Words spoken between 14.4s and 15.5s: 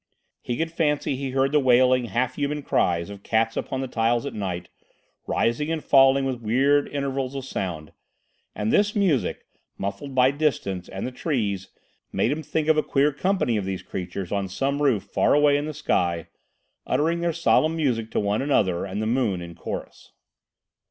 some roof far